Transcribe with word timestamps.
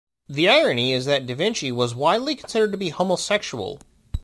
The 0.27 0.49
irony 0.49 0.93
is 0.93 1.05
that 1.05 1.27
da 1.27 1.35
Vinci 1.35 1.71
was 1.71 1.93
widely 1.93 2.33
considered 2.33 2.71
to 2.71 2.77
be 2.79 2.89
homosexual. 2.89 3.77